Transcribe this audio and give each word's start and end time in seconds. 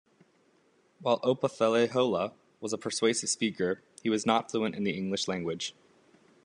While 0.99 1.19
Opothleyahola 1.19 2.33
was 2.59 2.73
a 2.73 2.77
persuasive 2.79 3.29
speaker, 3.29 3.83
he 4.01 4.09
was 4.09 4.25
not 4.25 4.49
fluent 4.49 4.73
in 4.73 4.83
the 4.83 4.97
English 4.97 5.27
language. 5.27 5.75